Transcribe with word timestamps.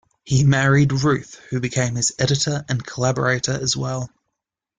He 0.23 0.43
married 0.43 1.03
Ruth, 1.03 1.35
who 1.51 1.59
became 1.59 1.93
his 1.93 2.11
editor 2.17 2.65
and 2.67 2.83
collaborator 2.83 3.51
as 3.51 3.77
well. 3.77 4.09